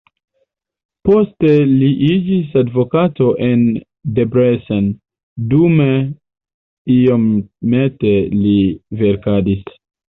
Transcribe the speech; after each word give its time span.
Poste 1.09 1.51
li 1.73 1.89
iĝis 2.07 2.55
advokato 2.63 3.29
en 3.49 3.63
Debrecen, 4.19 4.91
dume 5.55 5.89
iomete 6.99 8.19
li 8.45 8.61
verkadis. 9.07 9.75